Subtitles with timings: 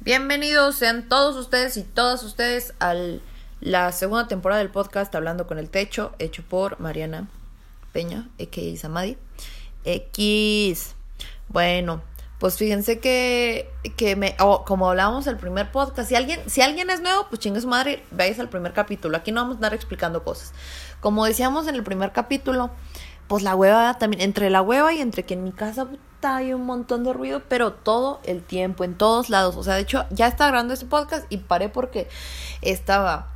[0.00, 2.94] Bienvenidos sean todos ustedes y todas ustedes a
[3.60, 7.28] la segunda temporada del podcast Hablando con el Techo, hecho por Mariana
[7.92, 9.16] Peña, X Samadi.
[9.84, 10.94] X.
[11.48, 12.02] Bueno,
[12.38, 14.36] pues fíjense que, que me,
[14.66, 18.02] como hablábamos el primer podcast, si alguien, si alguien es nuevo, pues chingue su madre,
[18.10, 19.16] veáis al primer capítulo.
[19.16, 20.52] Aquí no vamos a andar explicando cosas.
[21.00, 22.70] Como decíamos en el primer capítulo,
[23.28, 26.52] pues la hueva también, entre la hueva y entre que en mi casa puta, hay
[26.52, 29.56] un montón de ruido, pero todo el tiempo, en todos lados.
[29.56, 32.08] O sea, de hecho, ya estaba grabando este podcast y paré porque
[32.62, 33.30] estaba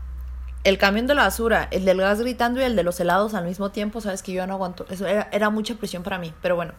[0.65, 3.45] el camión de la basura, el del gas gritando y el de los helados al
[3.45, 4.01] mismo tiempo.
[4.01, 4.87] Sabes que yo no aguanto.
[4.91, 6.75] Eso era, era mucha presión para mí, pero bueno.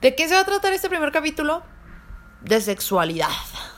[0.00, 1.62] ¿De qué se va a tratar este primer capítulo?
[2.42, 3.28] De sexualidad.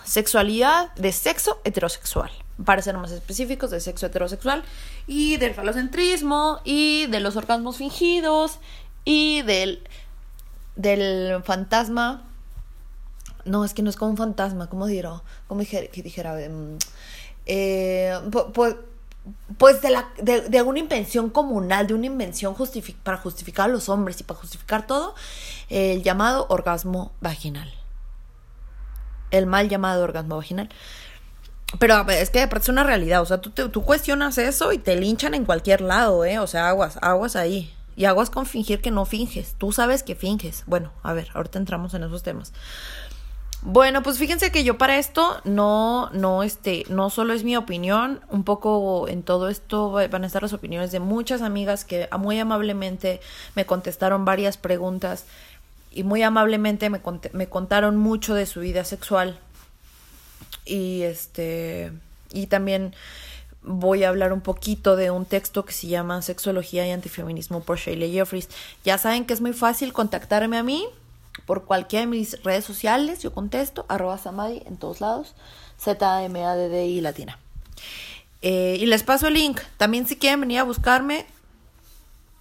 [0.05, 2.30] Sexualidad de sexo heterosexual
[2.64, 4.62] para ser más específicos, de sexo heterosexual
[5.06, 8.59] y del falocentrismo y de los orgasmos fingidos
[9.05, 9.83] y del,
[10.77, 12.24] del fantasma.
[13.45, 16.78] No, es que no es como un fantasma, como dijera, como dijera, dijera em,
[17.47, 18.19] eh,
[18.52, 18.77] pues,
[19.56, 22.55] pues de, la, de, de, una invención comunal, de una invención
[23.02, 25.14] para justificar a los hombres y para justificar todo,
[25.70, 27.80] el llamado orgasmo vaginal.
[29.31, 30.69] El mal llamado orgasmo vaginal.
[31.78, 35.34] Pero es que es una realidad, o sea, tú, tú cuestionas eso y te linchan
[35.34, 36.39] en cualquier lado, ¿eh?
[36.41, 37.73] O sea, aguas, aguas ahí.
[37.97, 39.55] Y aguas con fingir que no finges.
[39.58, 40.64] Tú sabes que finges.
[40.67, 42.53] Bueno, a ver, ahorita entramos en esos temas.
[43.62, 48.20] Bueno, pues fíjense que yo para esto no, no, este, no solo es mi opinión,
[48.31, 52.39] un poco en todo esto van a estar las opiniones de muchas amigas que muy
[52.39, 53.20] amablemente
[53.55, 55.27] me contestaron varias preguntas
[55.91, 57.00] y muy amablemente me,
[57.33, 59.38] me contaron mucho de su vida sexual
[60.64, 61.92] y este
[62.33, 62.94] y también
[63.62, 67.78] voy a hablar un poquito de un texto que se llama Sexología y Antifeminismo por
[67.78, 68.48] Shayla Jeffries.
[68.84, 70.86] Ya saben que es muy fácil contactarme a mí
[71.44, 75.34] por cualquiera de mis redes sociales, yo contesto, arroba Samadi en todos lados,
[75.78, 77.38] Z-M-A-D-D y latina.
[78.42, 79.61] Eh, y les paso el link.
[79.77, 81.27] También si quieren venir a buscarme,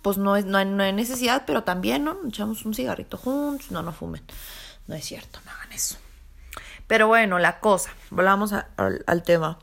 [0.01, 2.17] pues no, es, no, hay, no hay necesidad, pero también, ¿no?
[2.27, 4.23] Echamos un cigarrito juntos, no, no fumen.
[4.87, 5.97] No es cierto, no hagan eso.
[6.87, 9.59] Pero bueno, la cosa, volvamos al tema.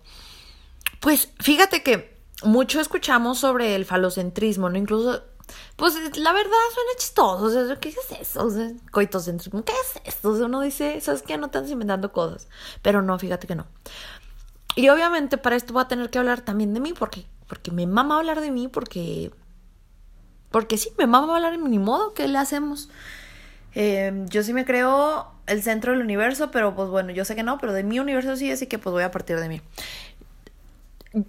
[1.00, 4.78] Pues fíjate que mucho escuchamos sobre el falocentrismo, ¿no?
[4.78, 5.22] Incluso,
[5.76, 7.80] pues la verdad suena chistoso.
[7.80, 8.48] ¿qué es eso?
[8.90, 10.30] coitocentrismo, ¿qué es esto?
[10.30, 11.38] uno dice, ¿sabes qué?
[11.38, 12.48] No estás inventando cosas.
[12.82, 13.66] Pero no, fíjate que no.
[14.74, 17.86] Y obviamente para esto voy a tener que hablar también de mí, porque, porque me
[17.86, 19.32] mama hablar de mí, porque.
[20.50, 22.88] Porque sí, me mama hablar de mí, ni modo, ¿qué le hacemos?
[23.74, 27.42] Eh, yo sí me creo el centro del universo, pero pues bueno, yo sé que
[27.42, 29.60] no, pero de mi universo sí, así que pues voy a partir de mí.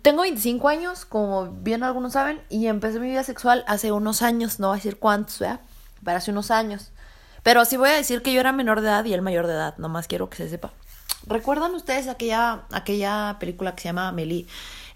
[0.01, 4.59] Tengo 25 años, como bien algunos saben, y empecé mi vida sexual hace unos años,
[4.59, 5.61] no voy a decir cuántos, ¿verdad?
[6.03, 6.91] Pero hace unos años.
[7.43, 9.53] Pero sí voy a decir que yo era menor de edad y él mayor de
[9.53, 10.71] edad, nomás quiero que se sepa.
[11.27, 14.47] ¿Recuerdan ustedes aquella, aquella película que se llama Amelie?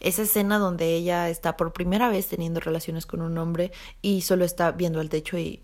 [0.02, 4.44] Esa escena donde ella está por primera vez teniendo relaciones con un hombre y solo
[4.46, 5.62] está viendo el techo y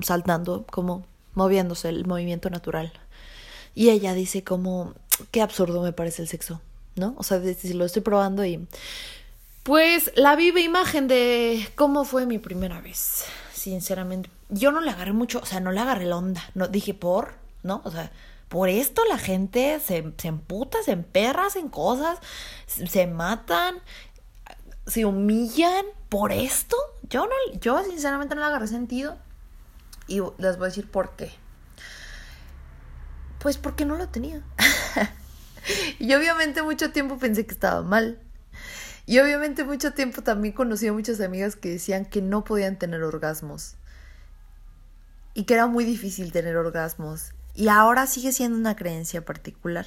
[0.00, 2.92] saltando, como moviéndose, el movimiento natural.
[3.74, 4.94] Y ella dice como,
[5.30, 6.60] qué absurdo me parece el sexo,
[6.94, 7.14] ¿no?
[7.18, 8.66] O sea, si lo estoy probando y...
[9.64, 14.30] Pues la viva imagen de cómo fue mi primera vez, sinceramente.
[14.48, 17.34] Yo no le agarré mucho, o sea, no le agarré la onda, no dije por,
[17.62, 17.82] ¿no?
[17.84, 18.10] O sea,
[18.50, 22.18] por esto la gente se, se emputa, se emperra, hacen cosas,
[22.66, 23.76] se matan,
[24.88, 26.76] se humillan por esto.
[27.08, 29.16] Yo no, yo sinceramente no le agarré sentido.
[30.08, 31.30] Y les voy a decir por qué.
[33.38, 34.42] Pues porque no lo tenía.
[36.00, 38.18] y obviamente mucho tiempo pensé que estaba mal.
[39.06, 43.04] Y obviamente mucho tiempo también conocí a muchas amigas que decían que no podían tener
[43.04, 43.76] orgasmos.
[45.34, 47.30] Y que era muy difícil tener orgasmos.
[47.60, 49.86] Y ahora sigue siendo una creencia particular.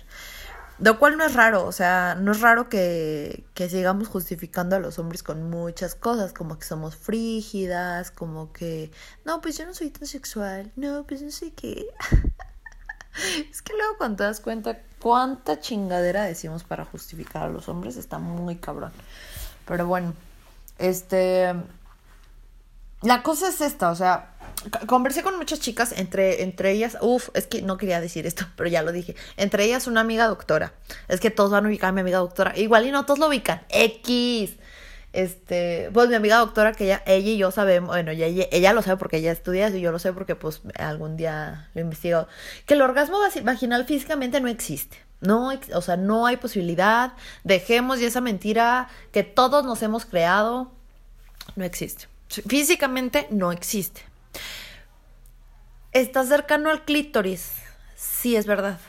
[0.78, 4.79] Lo cual no es raro, o sea, no es raro que, que sigamos justificando a
[4.79, 8.91] los hombres con muchas cosas, como que somos frígidas, como que,
[9.25, 11.88] no, pues yo no soy tan sexual, no, pues no sé qué.
[13.50, 17.98] es que luego cuando te das cuenta cuánta chingadera decimos para justificar a los hombres,
[17.98, 18.92] está muy cabrón.
[19.65, 20.13] Pero bueno,
[20.77, 21.56] este...
[23.03, 24.33] La cosa es esta, o sea,
[24.88, 28.69] conversé con muchas chicas, entre, entre ellas, uff, es que no quería decir esto, pero
[28.69, 29.15] ya lo dije.
[29.38, 30.73] Entre ellas una amiga doctora.
[31.07, 32.57] Es que todos van a ubicar a mi amiga doctora.
[32.57, 33.61] Igual y no todos lo ubican.
[33.69, 34.55] X.
[35.11, 38.81] Este, pues mi amiga doctora, que ella, ella y yo sabemos, bueno, ella, ella, lo
[38.81, 42.27] sabe porque ella estudia y yo lo sé porque pues algún día lo investigo,
[42.65, 44.97] que el orgasmo vaginal físicamente no existe.
[45.21, 47.13] No, o sea, no hay posibilidad.
[47.44, 50.71] Dejemos ya esa mentira que todos nos hemos creado.
[51.55, 52.07] No existe.
[52.47, 54.01] Físicamente no existe.
[55.91, 57.51] Está cercano al clítoris.
[57.95, 58.80] Sí, es verdad.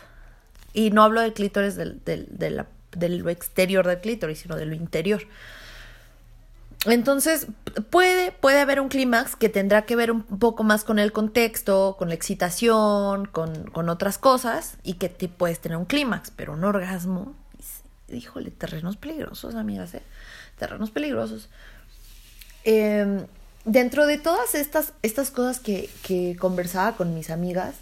[0.73, 5.23] Y no hablo del clítoris del, del, exterior del clítoris, sino de lo interior.
[6.87, 7.47] Entonces,
[7.91, 11.97] puede, puede haber un clímax que tendrá que ver un poco más con el contexto,
[11.99, 16.53] con la excitación, con, con otras cosas, y que te puedes tener un clímax, pero
[16.53, 17.35] un orgasmo,
[18.09, 20.03] híjole, terrenos peligrosos, amigas, ¿eh?
[20.59, 21.49] Terrenos peligrosos.
[22.65, 23.25] Eh,
[23.65, 27.75] dentro de todas estas, estas cosas que, que conversaba con mis amigas,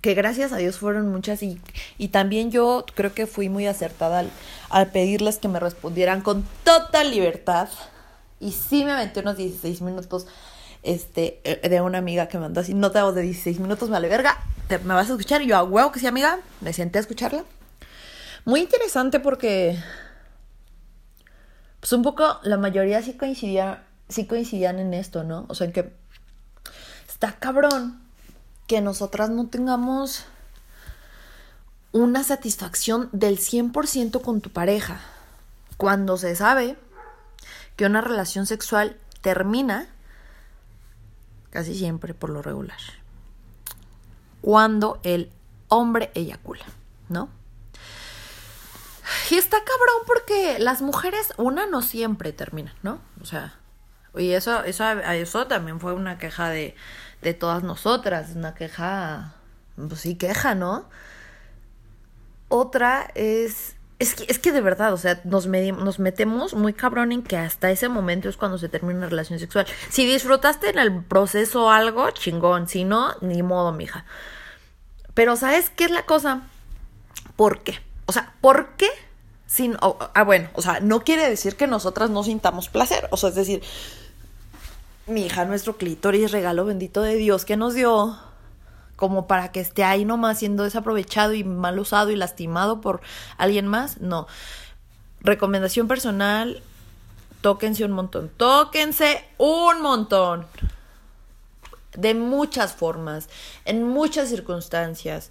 [0.00, 1.60] que gracias a Dios fueron muchas y,
[1.98, 4.30] y también yo creo que fui muy acertada al,
[4.70, 7.68] al, pedirles que me respondieran con total libertad.
[8.40, 10.26] Y sí me aventé unos 16 minutos
[10.82, 13.88] este, eh, de una amiga que me mandó así, no te hago de 16 minutos,
[13.88, 14.38] vale verga,
[14.68, 15.42] ¿Te, ¿me vas a escuchar?
[15.42, 17.44] Y yo, a huevo que sí, amiga, me senté a escucharla.
[18.44, 19.78] Muy interesante porque,
[21.82, 25.46] pues un poco, la mayoría sí coincidía, sí coincidían en esto, ¿no?
[25.48, 25.92] O sea, en que
[27.08, 28.00] está cabrón
[28.68, 30.24] que nosotras no tengamos
[31.90, 35.00] una satisfacción del 100% con tu pareja.
[35.76, 36.76] Cuando se sabe
[37.74, 39.88] que una relación sexual termina
[41.50, 42.78] casi siempre por lo regular.
[44.40, 45.32] Cuando el
[45.66, 46.64] hombre eyacula,
[47.08, 47.28] ¿no?
[49.30, 53.00] Y está cabrón porque las mujeres, una no siempre termina, ¿no?
[53.20, 53.54] O sea,
[54.16, 56.74] y eso, eso, eso también fue una queja de,
[57.22, 59.34] de todas nosotras, una queja,
[59.76, 60.88] pues sí, queja, ¿no?
[62.48, 67.12] Otra es, es que, es que de verdad, o sea, nos, nos metemos muy cabrón
[67.12, 69.66] en que hasta ese momento es cuando se termina una relación sexual.
[69.88, 74.04] Si disfrutaste en el proceso algo, chingón, si no, ni modo, mija.
[75.14, 76.42] Pero ¿sabes qué es la cosa?
[77.36, 77.80] ¿Por qué?
[78.06, 78.88] O sea, ¿por qué?
[79.52, 83.06] Sin, ah, bueno, o sea, no quiere decir que nosotras no sintamos placer.
[83.10, 83.62] O sea, es decir,
[85.06, 88.16] mi hija, nuestro clítoris, regalo bendito de Dios que nos dio,
[88.96, 93.02] como para que esté ahí nomás siendo desaprovechado y mal usado y lastimado por
[93.36, 94.26] alguien más, no.
[95.20, 96.62] Recomendación personal,
[97.42, 100.46] tóquense un montón, tóquense un montón.
[101.94, 103.28] De muchas formas,
[103.66, 105.30] en muchas circunstancias,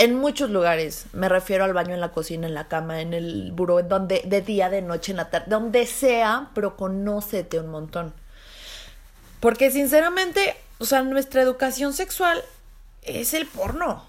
[0.00, 1.06] en muchos lugares.
[1.12, 4.40] Me refiero al baño, en la cocina, en la cama, en el buró, donde, de
[4.40, 8.14] día, de noche, en la tarde, donde sea, pero conócete un montón.
[9.40, 12.42] Porque sinceramente, o sea, nuestra educación sexual
[13.02, 14.04] es el porno.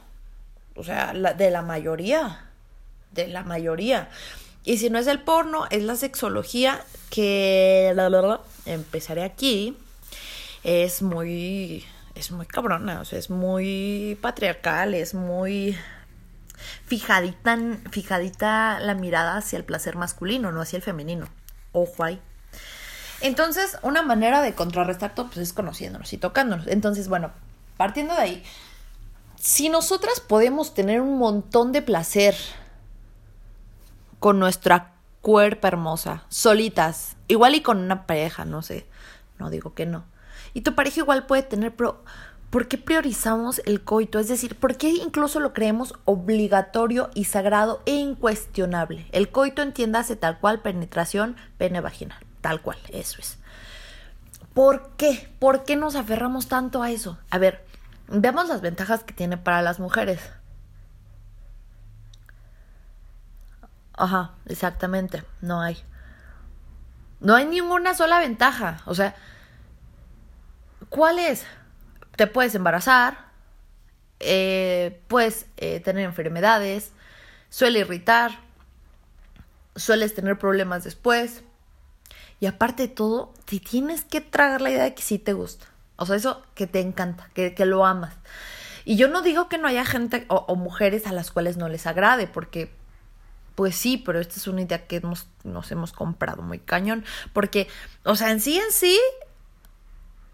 [0.75, 2.45] O sea, de la mayoría.
[3.11, 4.09] De la mayoría.
[4.63, 7.93] Y si no es el porno, es la sexología que
[8.65, 9.77] empezaré aquí.
[10.63, 11.83] Es muy.
[12.21, 13.01] Es muy cabrona.
[13.01, 14.93] O sea, es muy patriarcal.
[14.93, 15.75] Es muy
[16.85, 17.57] fijadita,
[17.89, 21.27] fijadita la mirada hacia el placer masculino, no hacia el femenino.
[21.71, 22.21] Ojo ahí.
[23.21, 26.67] Entonces, una manera de contrarrestar todo pues, es conociéndonos y tocándonos.
[26.67, 27.31] Entonces, bueno,
[27.75, 28.43] partiendo de ahí,
[29.35, 32.35] si nosotras podemos tener un montón de placer
[34.19, 38.85] con nuestra cuerpo hermosa, solitas, igual y con una pareja, no sé,
[39.39, 40.05] no digo que no.
[40.53, 42.03] Y tu pareja igual puede tener, pero
[42.49, 44.19] ¿por qué priorizamos el coito?
[44.19, 49.07] Es decir, ¿por qué incluso lo creemos obligatorio y sagrado e incuestionable?
[49.11, 52.19] El coito entiéndase tal cual penetración pene vaginal.
[52.41, 53.37] Tal cual, eso es.
[54.53, 55.31] ¿Por qué?
[55.39, 57.17] ¿Por qué nos aferramos tanto a eso?
[57.29, 57.65] A ver,
[58.07, 60.19] veamos las ventajas que tiene para las mujeres.
[63.93, 65.77] Ajá, exactamente, no hay.
[67.19, 68.81] No hay ninguna sola ventaja.
[68.85, 69.15] O sea,
[70.91, 71.45] ¿cuál es?
[72.15, 73.25] Te puedes embarazar,
[74.19, 76.91] eh, puedes eh, tener enfermedades,
[77.49, 78.31] suele irritar,
[79.75, 81.41] sueles tener problemas después,
[82.39, 85.67] y aparte de todo, te tienes que tragar la idea de que sí te gusta.
[85.95, 88.13] O sea, eso que te encanta, que, que lo amas.
[88.83, 91.87] Y yo no digo que no haya gente o, mujeres a las cuales no les
[91.87, 92.71] agrade, porque
[93.55, 95.01] pues sí, pero esta es una idea que
[95.43, 97.05] nos hemos comprado muy cañón.
[97.31, 97.67] Porque,
[98.03, 98.99] o sea, en sí, en sí,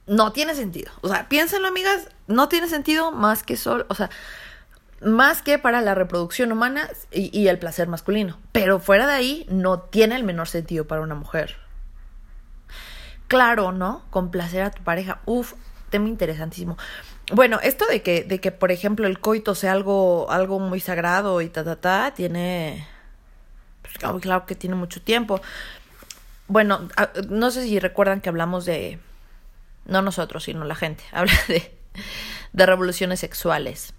[0.08, 0.92] no tiene sentido.
[1.02, 4.10] O sea, piénsenlo, amigas, no tiene sentido más que solo, o sea,
[5.02, 8.40] más que para la reproducción humana y, el placer masculino.
[8.52, 11.56] Pero fuera de ahí, no tiene el menor sentido para una mujer
[13.28, 14.04] claro, ¿no?
[14.10, 15.20] Complacer a tu pareja.
[15.26, 15.54] Uf,
[15.90, 16.78] tema interesantísimo.
[17.32, 21.42] Bueno, esto de que, de que, por ejemplo, el coito sea algo, algo muy sagrado
[21.42, 22.88] y ta, ta, ta, tiene,
[23.82, 25.42] pues claro que tiene mucho tiempo.
[26.48, 26.88] Bueno,
[27.30, 29.00] no sé si recuerdan que hablamos de,
[29.88, 31.78] no nosotros, sino la gente, habla de,
[32.54, 33.94] de revoluciones sexuales.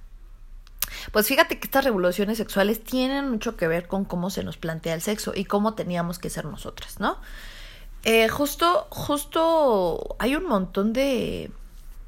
[1.13, 4.95] Pues fíjate que estas revoluciones sexuales tienen mucho que ver con cómo se nos plantea
[4.95, 7.19] el sexo y cómo teníamos que ser nosotras, ¿no?
[8.05, 11.51] Eh, justo, justo hay un montón de,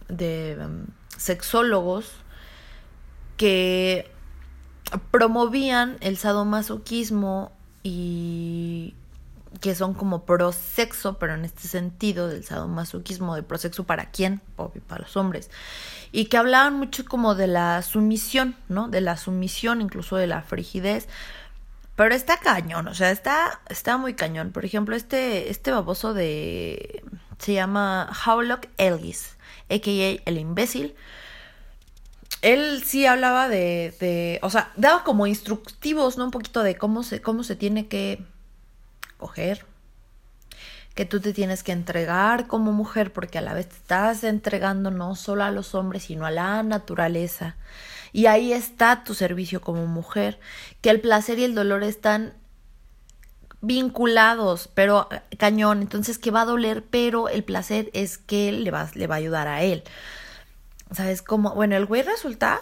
[0.08, 2.12] de um, sexólogos
[3.36, 4.10] que
[5.10, 8.94] promovían el sadomasoquismo y
[9.60, 14.40] que son como pro sexo, pero en este sentido del sadomasoquismo, de prosexo para quién,
[14.56, 15.50] para los hombres,
[16.12, 18.88] y que hablaban mucho como de la sumisión, ¿no?
[18.88, 21.08] De la sumisión, incluso de la frigidez,
[21.94, 24.52] pero está cañón, o sea, está, está muy cañón.
[24.52, 27.04] Por ejemplo, este, este baboso de,
[27.38, 29.36] se llama Howlock Elgis,
[29.68, 30.22] a.k.a.
[30.24, 30.94] el imbécil,
[32.40, 36.24] él sí hablaba de, de, o sea, daba como instructivos, ¿no?
[36.24, 38.24] Un poquito de cómo se, cómo se tiene que
[40.94, 44.90] que tú te tienes que entregar como mujer porque a la vez te estás entregando
[44.90, 47.56] no solo a los hombres, sino a la naturaleza.
[48.12, 50.40] Y ahí está tu servicio como mujer,
[50.80, 52.34] que el placer y el dolor están
[53.60, 58.70] vinculados, pero eh, cañón, entonces que va a doler, pero el placer es que le
[58.70, 59.84] va, le va a ayudar a él.
[60.92, 61.54] ¿Sabes cómo?
[61.54, 62.60] Bueno, el güey resulta,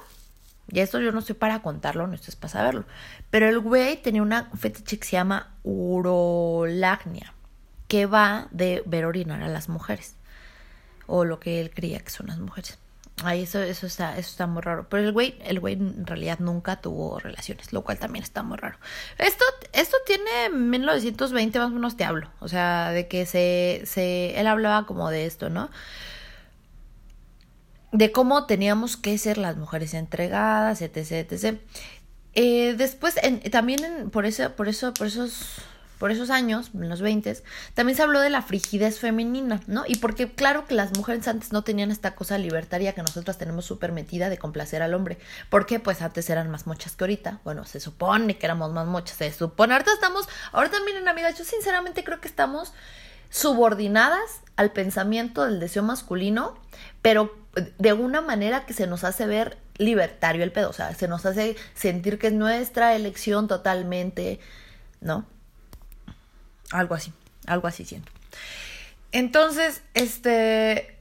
[0.71, 2.85] y esto yo no estoy para contarlo, no esto es para saberlo,
[3.31, 7.35] pero el güey tenía una fetiche que se llama urolagnia,
[7.89, 10.17] que va de ver orinar a las mujeres,
[11.07, 12.79] o lo que él creía que son las mujeres.
[13.25, 14.89] Ay, eso, eso está, eso está muy raro.
[14.89, 18.57] Pero el güey, el güey en realidad nunca tuvo relaciones, lo cual también está muy
[18.57, 18.79] raro.
[19.19, 22.31] Esto, esto tiene 1920 más o menos te hablo.
[22.39, 25.69] O sea, de que se, se, él hablaba como de esto, ¿no?
[27.93, 31.59] De cómo teníamos que ser las mujeres entregadas, etc, etc.
[32.35, 33.17] Eh, después,
[33.51, 35.57] también por eso, por eso, por esos,
[35.99, 37.43] por esos años, en los 20,
[37.75, 39.85] también se habló de la frigidez femenina, ¿no?
[39.89, 43.65] Y porque claro que las mujeres antes no tenían esta cosa libertaria que nosotras tenemos
[43.65, 45.19] súper metida de complacer al hombre.
[45.49, 47.41] porque Pues antes eran más mochas que ahorita.
[47.43, 49.73] Bueno, se supone que éramos más mochas, se supone.
[49.73, 52.73] Ahorita estamos, ahorita miren amigas, yo sinceramente creo que estamos
[53.31, 56.57] subordinadas al pensamiento del deseo masculino,
[57.03, 61.09] pero de una manera que se nos hace ver libertario el pedo, o sea, se
[61.09, 64.41] nos hace sentir que es nuestra elección totalmente,
[65.01, 65.25] ¿no?
[66.71, 67.13] Algo así,
[67.47, 68.11] algo así siento.
[69.13, 70.98] Entonces, este,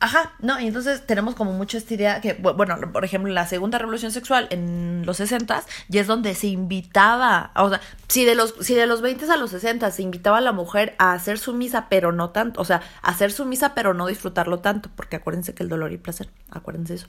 [0.00, 3.78] Ajá, no, y entonces tenemos como mucho esta idea que, bueno, por ejemplo, la segunda
[3.78, 8.54] revolución sexual en los 60 ya es donde se invitaba, o sea, si de los,
[8.60, 11.88] si de los 20 a los 60 se invitaba a la mujer a hacer sumisa,
[11.88, 15.68] pero no tanto, o sea, hacer sumisa, pero no disfrutarlo tanto, porque acuérdense que el
[15.68, 17.08] dolor y placer, acuérdense eso.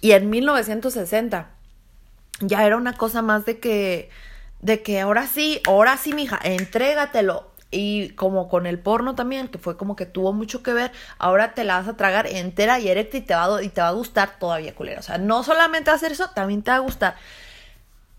[0.00, 1.50] Y en 1960
[2.40, 4.10] ya era una cosa más de que,
[4.60, 9.58] de que ahora sí, ahora sí, mija, entrégatelo, y como con el porno también, que
[9.58, 12.88] fue como que tuvo mucho que ver, ahora te la vas a tragar entera y
[12.88, 15.00] erecta y te va a, y te va a gustar todavía, culera.
[15.00, 17.16] O sea, no solamente hacer eso, también te va a gustar.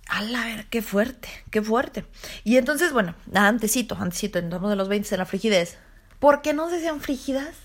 [0.08, 2.06] A la ver, qué fuerte, qué fuerte.
[2.44, 5.78] Y entonces, bueno, antesito, antesito, en torno de los 20 en la frigidez.
[6.20, 7.56] ¿Por qué no se sean frígidas?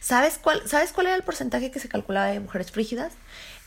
[0.00, 3.12] ¿Sabes cuál, ¿Sabes cuál era el porcentaje que se calculaba de mujeres frígidas?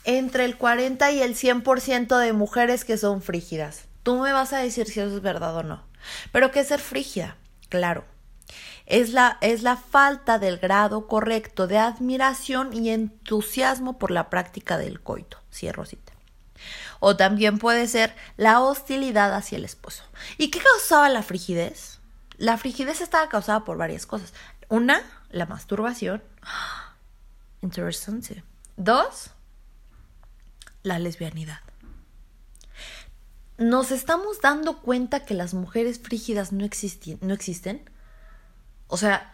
[0.03, 3.85] Entre el 40 y el 100% de mujeres que son frígidas.
[4.03, 5.83] Tú me vas a decir si eso es verdad o no.
[6.31, 7.37] Pero ¿qué es ser frígida?
[7.71, 8.05] Claro.
[8.85, 14.77] Es la, es la falta del grado correcto de admiración y entusiasmo por la práctica
[14.77, 15.37] del coito.
[15.51, 16.11] Cierro cita.
[16.99, 20.03] O también puede ser la hostilidad hacia el esposo.
[20.37, 21.99] ¿Y qué causaba la frigidez?
[22.37, 24.33] La frigidez estaba causada por varias cosas.
[24.67, 26.21] Una, la masturbación.
[27.61, 28.43] Interesante.
[28.75, 29.31] Dos,
[30.83, 31.61] la lesbianidad
[33.61, 36.67] nos estamos dando cuenta que las mujeres frígidas no,
[37.21, 37.81] no existen.
[38.87, 39.31] O sea,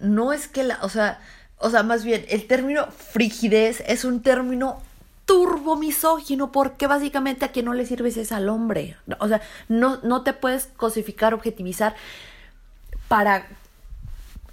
[0.00, 1.20] no es que la, o sea,
[1.58, 4.82] o sea, más bien, el término frigidez es un término
[5.24, 8.96] turbo misógino porque básicamente a quien no le sirves es al hombre.
[9.20, 11.94] O sea, no, no te puedes cosificar, objetivizar
[13.06, 13.46] para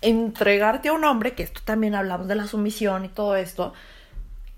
[0.02, 3.74] entregarte a un hombre, que esto también hablamos de la sumisión y todo esto,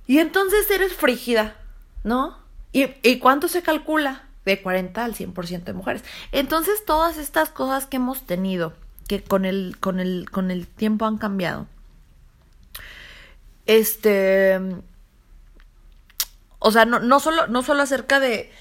[0.05, 1.55] y entonces eres frígida,
[2.03, 2.37] ¿no?
[2.73, 4.23] ¿Y, y cuánto se calcula?
[4.45, 6.03] De 40 al 100% de mujeres.
[6.31, 8.73] Entonces, todas estas cosas que hemos tenido,
[9.07, 11.67] que con el, con el, con el tiempo han cambiado,
[13.65, 14.59] este,
[16.59, 18.51] o sea, no, no, solo, no solo acerca de,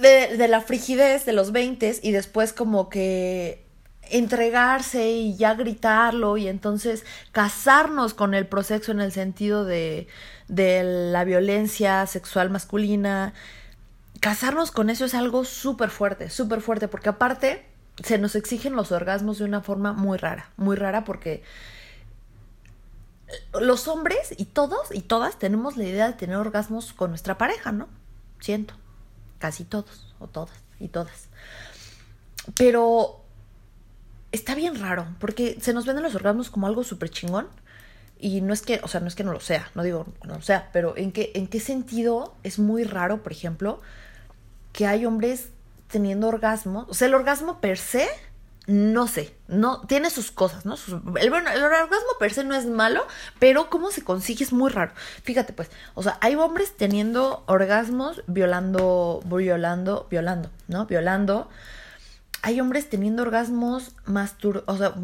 [0.00, 3.64] de, la frigidez de los 20 y después como que
[4.10, 10.08] entregarse y ya gritarlo y entonces casarnos con el prosexo en el sentido de,
[10.48, 13.32] de la violencia sexual masculina,
[14.20, 17.66] casarnos con eso es algo súper fuerte, súper fuerte, porque aparte
[18.02, 21.42] se nos exigen los orgasmos de una forma muy rara, muy rara porque
[23.60, 27.72] los hombres y todos y todas tenemos la idea de tener orgasmos con nuestra pareja,
[27.72, 27.88] ¿no?
[28.40, 28.74] Siento,
[29.38, 31.28] casi todos o todas y todas.
[32.56, 33.20] Pero
[34.32, 37.48] está bien raro, porque se nos venden los orgasmos como algo súper chingón,
[38.18, 40.34] Y no es que, o sea, no es que no lo sea, no digo no
[40.34, 43.80] lo sea, pero ¿en qué, en qué sentido es muy raro, por ejemplo,
[44.72, 45.48] que hay hombres
[45.88, 46.86] teniendo orgasmos?
[46.88, 48.08] O sea, el orgasmo per se,
[48.66, 50.76] no sé, no, tiene sus cosas, ¿no?
[51.20, 53.06] el, bueno, el orgasmo per se no es malo,
[53.38, 54.92] pero cómo se consigue es muy raro.
[55.22, 60.86] Fíjate, pues, o sea, hay hombres teniendo orgasmos violando, violando, violando, ¿no?
[60.86, 61.48] Violando.
[62.42, 64.64] Hay hombres teniendo orgasmos mastur...
[64.66, 64.94] O sea,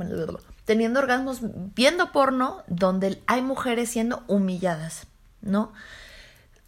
[0.71, 1.41] teniendo orgasmos
[1.75, 5.09] viendo porno donde hay mujeres siendo humilladas,
[5.41, 5.73] ¿no?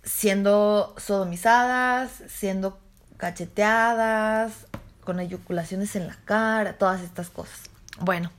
[0.02, 2.80] Siendo sodomizadas, siendo
[3.16, 4.66] cacheteadas,
[5.04, 7.60] con eyaculaciones en la cara, todas estas cosas.
[8.00, 8.32] Bueno,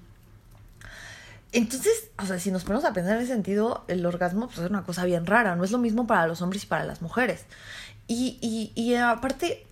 [1.54, 4.70] entonces, o sea, si nos ponemos a pensar en ese sentido, el orgasmo pues, es
[4.70, 7.46] una cosa bien rara, no es lo mismo para los hombres y para las mujeres.
[8.08, 9.66] Y, y, y aparte,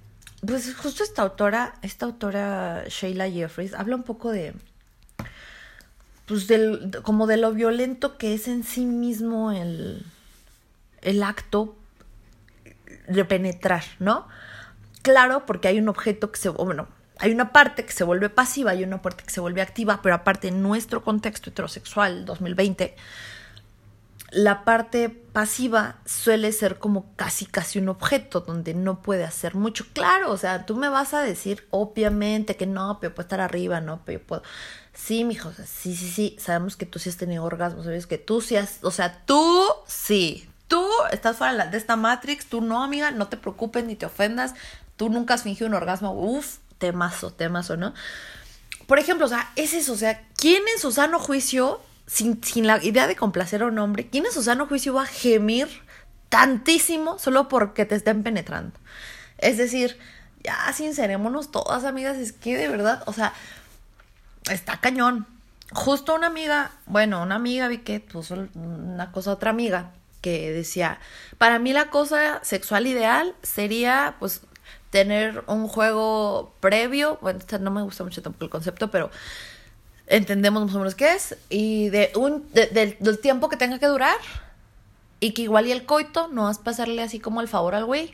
[0.48, 4.54] pues justo esta autora, esta autora Sheila Jeffries, habla un poco de,
[6.32, 10.06] pues del, como de lo violento que es en sí mismo el,
[11.02, 11.76] el acto
[13.10, 14.30] de penetrar, ¿no?
[15.02, 16.88] Claro, porque hay un objeto que se, bueno,
[17.20, 20.16] hay una parte que se vuelve pasiva y una parte que se vuelve activa, pero
[20.16, 22.96] aparte en nuestro contexto heterosexual 2020,
[24.32, 29.86] la parte pasiva suele ser como casi casi un objeto donde no puede hacer mucho.
[29.92, 33.82] Claro, o sea, tú me vas a decir obviamente que no, pero puedo estar arriba,
[33.82, 34.44] no, pero yo puedo.
[34.94, 38.42] Sí, mijo, sí, sí, sí, sabemos que tú sí has tenido orgasmos, sabes que tú
[38.42, 43.12] sí has, o sea, tú sí, tú estás fuera de esta Matrix, tú no, amiga,
[43.12, 44.54] no te preocupes ni te ofendas,
[44.98, 47.94] tú nunca has fingido un orgasmo, uff, temazo, temazo, ¿no?
[48.86, 52.68] Por ejemplo, o sea, es eso, o sea, ¿quién en su sano juicio sin, sin
[52.68, 55.70] la idea de complacer a un hombre, ¿quién en su sano juicio va a gemir
[56.28, 58.78] tantísimo solo porque te estén penetrando?
[59.38, 59.98] Es decir,
[60.44, 63.34] ya sincerémonos todas, amigas, es que de verdad, o sea,
[64.50, 65.28] está cañón.
[65.74, 71.00] Justo una amiga, bueno, una amiga vi que puso una cosa otra amiga que decía,
[71.38, 74.42] para mí la cosa sexual ideal sería pues
[74.92, 79.10] tener un juego previo, bueno, no me gusta mucho tampoco el concepto, pero
[80.08, 84.18] entendemos más o menos qué es, y de un, del tiempo que tenga que durar,
[85.22, 87.86] y que igual y el coito no vas a pasarle así como el favor al
[87.86, 88.12] güey,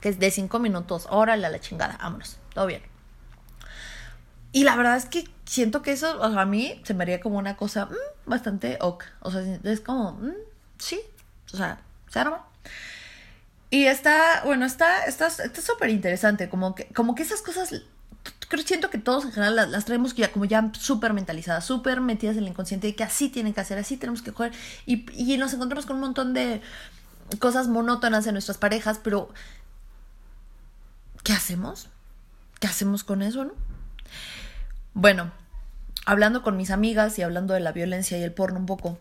[0.00, 2.89] que es de cinco minutos, órale a la chingada, vámonos, todo bien.
[4.52, 7.56] Y la verdad es que siento que eso, a mí se me haría como una
[7.56, 9.04] cosa mm, bastante ok.
[9.20, 10.34] O sea, es como, mm,
[10.78, 11.00] sí,
[11.52, 12.46] o sea, se arma.
[13.70, 17.72] Y está, bueno, está está súper interesante, como que, como que esas cosas
[18.48, 22.36] creo siento que todos en general las, traemos ya como ya súper mentalizadas, súper metidas
[22.36, 24.50] en el inconsciente de que así tienen que hacer, así tenemos que jugar
[24.86, 26.60] y, y nos encontramos con un montón de
[27.38, 29.30] cosas monótonas en nuestras parejas, pero
[31.22, 31.88] ¿qué hacemos?
[32.58, 33.52] ¿Qué hacemos con eso, no?
[34.94, 35.30] Bueno,
[36.06, 38.98] hablando con mis amigas y hablando de la violencia y el porno un poco.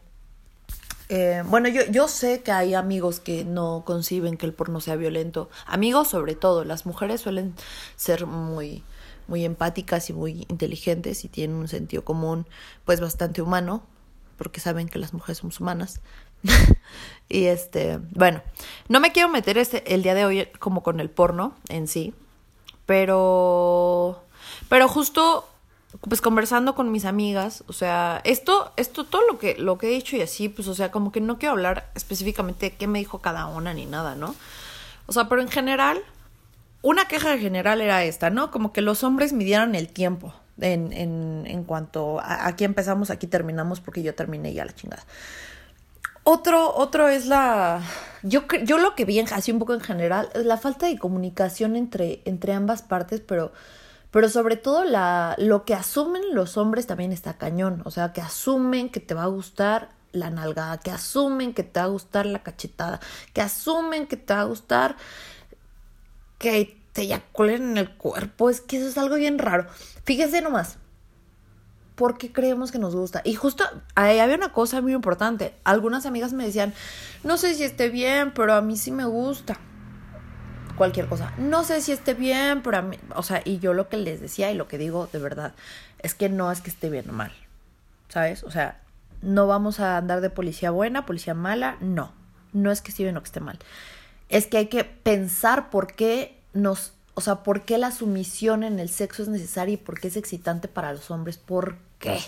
[1.09, 4.95] Eh, bueno, yo, yo sé que hay amigos que no conciben que el porno sea
[4.95, 5.49] violento.
[5.65, 6.63] Amigos sobre todo.
[6.63, 7.55] Las mujeres suelen
[7.95, 8.83] ser muy,
[9.27, 12.45] muy empáticas y muy inteligentes y tienen un sentido común
[12.85, 13.81] pues bastante humano,
[14.37, 15.99] porque saben que las mujeres somos humanas.
[17.29, 18.43] y este, bueno,
[18.87, 22.13] no me quiero meter este, el día de hoy como con el porno en sí,
[22.85, 24.23] pero,
[24.69, 25.48] pero justo
[26.07, 29.89] pues conversando con mis amigas, o sea, esto, esto, todo lo que, lo que he
[29.91, 32.99] dicho y así, pues, o sea, como que no quiero hablar específicamente de qué me
[32.99, 34.35] dijo cada una ni nada, ¿no?
[35.07, 35.99] O sea, pero en general,
[36.83, 38.51] una queja general era esta, ¿no?
[38.51, 43.81] Como que los hombres midieran el tiempo en, en, en cuanto aquí empezamos, aquí terminamos,
[43.81, 45.03] porque yo terminé ya la chingada.
[46.23, 47.81] Otro, otro es la.
[48.21, 51.75] Yo, yo lo que vi así un poco en general es la falta de comunicación
[51.75, 53.51] entre, entre ambas partes, pero,
[54.11, 57.81] pero sobre todo la, lo que asumen los hombres también está cañón.
[57.85, 61.79] O sea, que asumen que te va a gustar la nalgada, que asumen que te
[61.79, 62.99] va a gustar la cachetada,
[63.33, 64.97] que asumen que te va a gustar
[66.39, 68.49] que te eyaculen en el cuerpo.
[68.49, 69.67] Es que eso es algo bien raro.
[70.05, 70.77] Fíjese nomás.
[71.95, 73.21] ¿Por qué creemos que nos gusta?
[73.25, 75.53] Y justo ahí había una cosa muy importante.
[75.65, 76.73] Algunas amigas me decían,
[77.25, 79.59] no sé si esté bien, pero a mí sí me gusta.
[80.79, 81.31] Cualquier cosa.
[81.37, 82.97] No sé si esté bien, pero a mí...
[83.15, 85.53] O sea, y yo lo que les decía y lo que digo de verdad
[86.01, 87.31] es que no es que esté bien o mal.
[88.07, 88.43] ¿Sabes?
[88.43, 88.81] O sea,
[89.21, 91.77] no vamos a andar de policía buena, policía mala.
[91.79, 92.13] No.
[92.51, 93.59] No es que esté bien o que esté mal
[94.29, 98.79] es que hay que pensar por qué nos, o sea, por qué la sumisión en
[98.79, 101.37] el sexo es necesaria y por qué es excitante para los hombres.
[101.37, 102.19] ¿Por qué?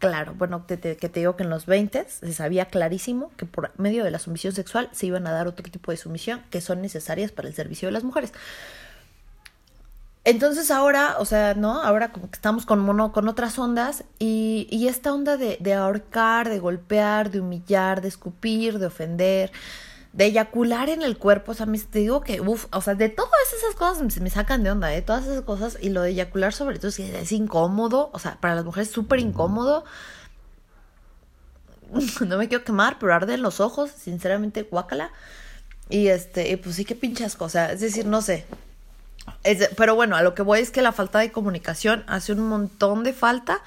[0.00, 4.02] Claro, bueno, que te, digo que en los 20 se sabía clarísimo que por medio
[4.02, 7.32] de la sumisión sexual se iban a dar otro tipo de sumisión que son necesarias
[7.32, 8.32] para el servicio de las mujeres.
[10.24, 11.82] Entonces ahora, o sea, ¿no?
[11.82, 15.74] Ahora como que estamos con mono, con otras ondas y, y esta onda de, de
[15.74, 19.52] ahorcar, de golpear, de humillar, de escupir, de ofender,
[20.12, 23.08] de eyacular en el cuerpo, o sea, me, te digo que, uff, o sea, de
[23.08, 25.02] todas esas cosas se me sacan de onda, ¿eh?
[25.02, 28.56] Todas esas cosas y lo de eyacular sobre todo es, es incómodo, o sea, para
[28.56, 29.84] las mujeres es súper incómodo.
[32.24, 35.10] No me quiero quemar, pero arde en los ojos, sinceramente, guácala.
[35.88, 38.46] Y este, pues sí que pinchas cosas, es decir, no sé.
[39.76, 43.02] pero bueno, a lo que voy es que la falta de comunicación hace un montón
[43.02, 43.60] de falta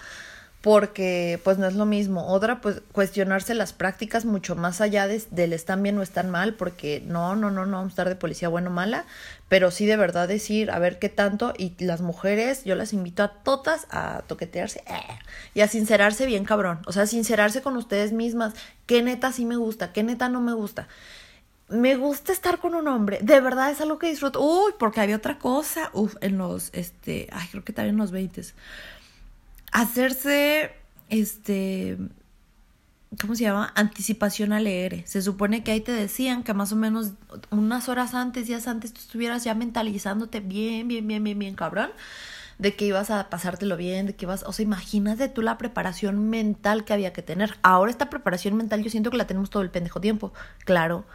[0.63, 2.26] porque pues no es lo mismo.
[2.28, 6.54] Otra, pues cuestionarse las prácticas mucho más allá de, del están bien o están mal,
[6.54, 9.04] porque no, no, no, no vamos a estar de policía bueno o mala,
[9.49, 13.23] pero sí de verdad decir, a ver qué tanto, y las mujeres, yo las invito
[13.23, 15.19] a todas a toquetearse eh,
[15.54, 18.54] y a sincerarse bien cabrón, o sea, sincerarse con ustedes mismas,
[18.86, 20.88] qué neta sí me gusta, qué neta no me gusta.
[21.67, 24.41] Me gusta estar con un hombre, de verdad es algo que disfruto.
[24.41, 28.12] Uy, porque había otra cosa, uf, en los, este, ay, creo que también en los
[28.12, 28.43] 20
[29.74, 30.72] hacerse,
[31.10, 31.98] este,
[33.20, 33.74] ¿cómo se llama?
[33.76, 35.04] Anticipación alegre.
[35.06, 37.12] Se supone que ahí te decían que más o menos
[37.50, 41.92] unas horas antes, días antes, tú estuvieras ya mentalizándote bien, bien, bien, bien, bien, cabrón,
[42.60, 46.30] de que ibas a pasártelo bien, de que ibas, o sea, imagínate tú la preparación
[46.30, 47.58] mental que había que tener.
[47.64, 50.34] Ahora esta preparación mental yo siento que la tenemos todo el pendejo tiempo,
[50.66, 51.06] claro,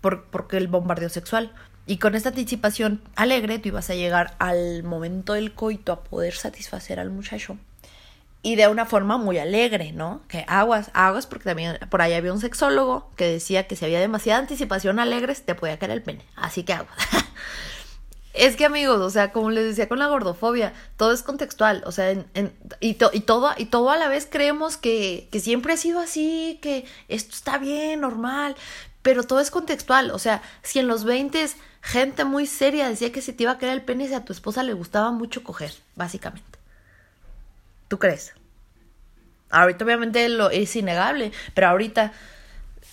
[0.00, 1.52] por, porque el bombardeo sexual.
[1.86, 6.34] Y con esta anticipación alegre tú ibas a llegar al momento del coito a poder
[6.34, 7.58] satisfacer al muchacho
[8.42, 10.22] y de una forma muy alegre, ¿no?
[10.28, 14.00] Que aguas, aguas, porque también por ahí había un sexólogo que decía que si había
[14.00, 16.24] demasiada anticipación alegre, te podía caer el pene.
[16.36, 16.96] Así que aguas.
[18.32, 21.92] es que amigos, o sea, como les decía con la gordofobia, todo es contextual, o
[21.92, 22.26] sea, en,
[22.80, 26.58] y, y, todo, y todo a la vez creemos que, que siempre ha sido así,
[26.62, 28.56] que esto está bien, normal,
[29.02, 31.48] pero todo es contextual, o sea, si en los 20
[31.82, 34.32] gente muy seria decía que si te iba a caer el pene, si a tu
[34.32, 36.59] esposa le gustaba mucho coger, básicamente.
[37.90, 38.34] ¿Tú crees?
[39.50, 42.12] Ahorita obviamente lo es innegable, pero ahorita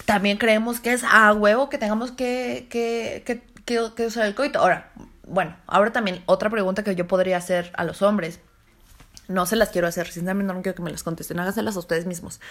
[0.05, 4.57] también creemos que es a huevo que tengamos que, que, que, que, usar el coito.
[4.57, 4.91] Ahora,
[5.27, 8.39] bueno, ahora también otra pregunta que yo podría hacer a los hombres.
[9.27, 12.07] No se las quiero hacer, sinceramente no quiero que me las contesten, háganselas a ustedes
[12.07, 12.41] mismos.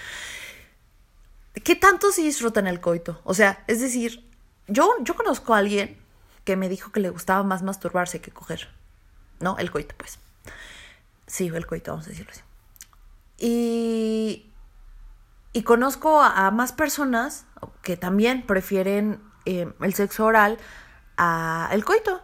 [1.64, 3.20] ¿Qué tanto se disfrutan el coito?
[3.24, 4.24] O sea, es decir,
[4.68, 5.98] yo, yo conozco a alguien
[6.44, 8.68] que me dijo que le gustaba más masturbarse que coger.
[9.40, 9.59] ¿No?
[9.59, 10.20] El coito, pues.
[11.26, 12.42] Sí, el coito, vamos a decirlo así.
[13.38, 14.50] Y,
[15.52, 17.44] y conozco a, más personas
[17.82, 20.58] que también prefieren eh, el sexo oral
[21.16, 22.22] a el coito,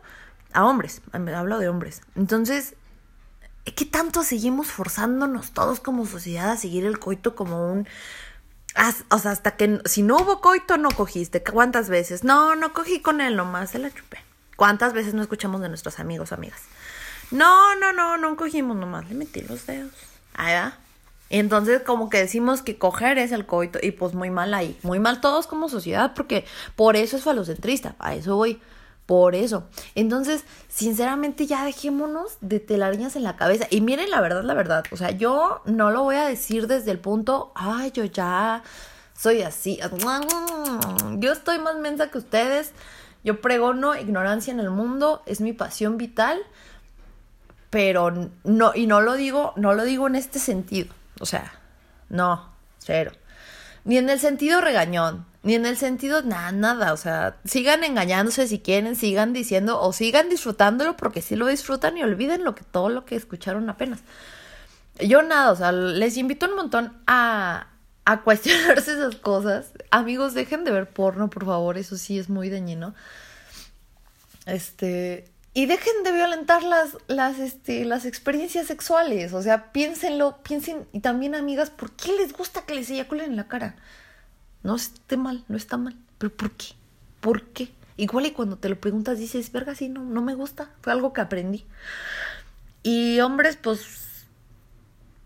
[0.52, 2.02] a hombres, hablo de hombres.
[2.14, 2.74] Entonces,
[3.64, 7.88] ¿qué tanto seguimos forzándonos todos como sociedad a seguir el coito como un...
[9.10, 11.42] O sea, hasta que si no hubo coito, no cogiste.
[11.42, 12.24] ¿Cuántas veces?
[12.24, 14.18] No, no cogí con él, nomás se la chupé.
[14.56, 16.62] ¿Cuántas veces no escuchamos de nuestros amigos o amigas?
[17.32, 19.90] No, no, no, no cogimos nomás, le metí los dedos.
[20.34, 20.74] Ahí va.
[21.30, 24.78] Entonces, como que decimos que coger es el coito, y pues muy mal ahí.
[24.82, 26.44] Muy mal todos como sociedad, porque
[26.76, 28.60] por eso es falocentrista, a eso voy.
[29.06, 29.64] Por eso.
[29.94, 33.66] Entonces, sinceramente, ya dejémonos de telarañas en la cabeza.
[33.70, 34.84] Y miren la verdad, la verdad.
[34.92, 38.62] O sea, yo no lo voy a decir desde el punto, ay, yo ya
[39.18, 39.80] soy así.
[41.16, 42.72] Yo estoy más mensa que ustedes.
[43.24, 46.40] Yo pregono ignorancia en el mundo, es mi pasión vital
[47.72, 51.54] pero no, y no lo digo, no lo digo en este sentido, o sea,
[52.10, 53.12] no, cero.
[53.86, 58.46] Ni en el sentido regañón, ni en el sentido nada, nada, o sea, sigan engañándose
[58.46, 62.62] si quieren, sigan diciendo o sigan disfrutándolo porque si lo disfrutan y olviden lo que
[62.62, 64.00] todo lo que escucharon apenas.
[65.00, 67.68] Yo nada, o sea, les invito un montón a,
[68.04, 69.72] a cuestionarse esas cosas.
[69.90, 72.94] Amigos, dejen de ver porno, por favor, eso sí es muy dañino.
[74.44, 79.34] Este, y dejen de violentar las, las, este, las experiencias sexuales.
[79.34, 83.36] O sea, piénsenlo, piensen, y también amigas, ¿por qué les gusta que les eyaculen en
[83.36, 83.76] la cara?
[84.62, 85.96] No esté mal, no está mal.
[86.18, 86.66] Pero ¿por qué?
[87.20, 87.70] ¿Por qué?
[87.96, 90.70] Igual y cuando te lo preguntas dices, verga, sí, no, no me gusta.
[90.80, 91.66] Fue algo que aprendí.
[92.82, 94.26] Y hombres, pues,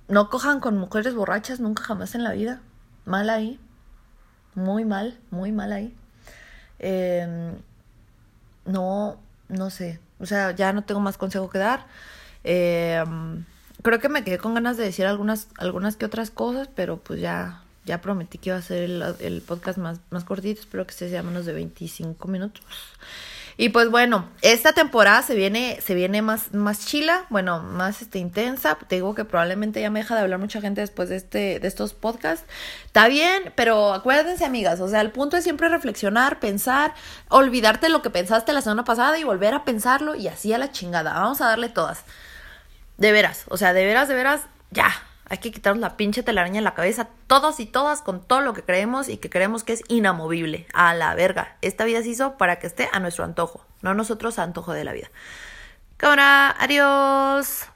[0.08, 2.60] no cojan con mujeres borrachas nunca jamás en la vida.
[3.04, 3.60] Mal ahí.
[4.54, 5.94] Muy mal, muy mal ahí.
[6.78, 7.54] Em,
[8.64, 11.86] no, no sé, o sea, ya no tengo más consejo que dar.
[12.44, 13.02] Eh,
[13.82, 17.20] creo que me quedé con ganas de decir algunas, algunas que otras cosas, pero pues
[17.20, 20.60] ya, ya prometí que iba a ser el, el podcast más, más cortito.
[20.60, 22.64] Espero que este sea menos de 25 minutos.
[23.58, 28.18] Y pues bueno, esta temporada se viene, se viene más, más chila, bueno, más este,
[28.18, 28.76] intensa.
[28.86, 31.66] Te digo que probablemente ya me deja de hablar mucha gente después de este, de
[31.66, 32.44] estos podcasts.
[32.84, 36.92] Está bien, pero acuérdense, amigas, o sea, el punto es siempre reflexionar, pensar,
[37.28, 40.70] olvidarte lo que pensaste la semana pasada y volver a pensarlo y así a la
[40.70, 41.14] chingada.
[41.14, 42.04] Vamos a darle todas.
[42.98, 44.90] De veras, o sea, de veras, de veras, ya.
[45.28, 48.54] Hay que quitarnos la pinche telaraña en la cabeza, todos y todas, con todo lo
[48.54, 50.66] que creemos y que creemos que es inamovible.
[50.72, 51.56] A la verga.
[51.62, 54.84] Esta vida se hizo para que esté a nuestro antojo, no nosotros a antojo de
[54.84, 55.10] la vida.
[55.96, 57.66] Cámara, adiós.